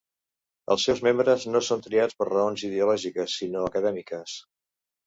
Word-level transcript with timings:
Els 0.75 0.85
seus 0.87 1.01
membres 1.09 1.45
no 1.57 1.61
són 1.69 1.85
triats 1.89 2.19
per 2.23 2.29
raons 2.33 2.67
ideològiques 2.71 3.39
sinó 3.43 3.71
acadèmiques. 3.71 4.41